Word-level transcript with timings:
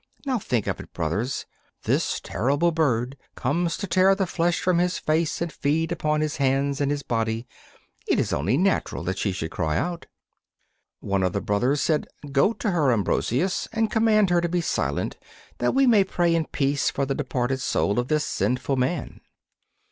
Now 0.25 0.39
think 0.39 0.65
of 0.65 0.79
it, 0.79 0.91
brothers; 0.93 1.45
this 1.83 2.19
terrible 2.19 2.71
bird 2.71 3.15
comes 3.35 3.77
to 3.77 3.85
tear 3.85 4.15
the 4.15 4.25
flesh 4.25 4.59
from 4.59 4.79
his 4.79 4.97
face 4.97 5.43
and 5.43 5.53
feed 5.53 5.91
upon 5.91 6.21
his 6.21 6.37
hands 6.37 6.81
and 6.81 6.89
his 6.89 7.03
body. 7.03 7.45
It 8.07 8.19
is 8.19 8.33
only 8.33 8.57
natural 8.57 9.03
that 9.03 9.19
she 9.19 9.31
should 9.31 9.51
cry 9.51 9.77
out.' 9.77 10.07
One 11.01 11.21
of 11.21 11.33
the 11.33 11.39
brothers 11.41 11.81
said: 11.81 12.07
'Go 12.31 12.51
to 12.51 12.71
her, 12.71 12.91
Ambrosius, 12.91 13.67
and 13.71 13.91
command 13.91 14.31
her 14.31 14.41
to 14.41 14.49
be 14.49 14.59
silent 14.59 15.17
that 15.59 15.75
we 15.75 15.85
may 15.85 16.03
pray 16.03 16.33
in 16.33 16.45
peace 16.45 16.89
for 16.89 17.05
the 17.05 17.13
departed 17.13 17.59
soul 17.61 17.99
of 17.99 18.07
this 18.07 18.25
sinful 18.25 18.77
man. 18.77 19.21